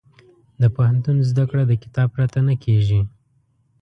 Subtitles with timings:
[0.61, 3.01] د پوهنتون زده کړه د کتاب پرته نه کېږي.